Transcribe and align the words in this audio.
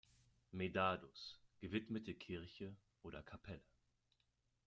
Medardus 0.51 1.39
gewidmete 1.59 2.15
Kirche 2.15 2.75
oder 3.03 3.21
Kapelle. 3.21 3.61